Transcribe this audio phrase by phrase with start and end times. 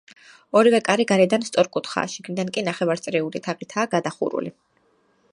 [0.59, 4.53] ორივე კარი გარედან სწორკუთხაა, შიგნიდან კი ნახევარწრიული თაღითაა გადახურული.